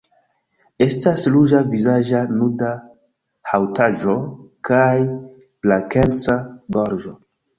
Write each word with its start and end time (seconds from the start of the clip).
Estas 0.85 1.25
ruĝa 1.33 1.59
vizaĝa 1.73 2.21
nuda 2.37 2.71
haŭtaĵo 3.51 4.15
kaj 4.69 4.97
blankeca 5.67 6.39
gorĝo. 6.79 7.17